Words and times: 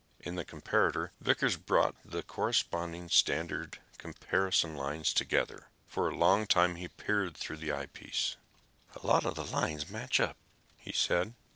In 0.19 0.33
the 0.33 0.43
comparator 0.43 1.11
Vickers 1.21 1.57
brought 1.57 1.93
the 2.03 2.23
corresponding 2.23 3.07
standard 3.09 3.77
comparison 3.99 4.75
lines 4.75 5.13
together. 5.13 5.67
For 5.87 6.09
a 6.09 6.17
long 6.17 6.47
time 6.47 6.73
he 6.77 6.87
peered 6.87 7.37
through 7.37 7.57
the 7.57 7.71
eyepiece. 7.71 8.35
"A 8.99 9.05
lot 9.05 9.25
of 9.27 9.51
lines 9.51 9.91
match 9.91 10.19
up," 10.19 10.37
he 10.75 10.91
said. 10.91 11.35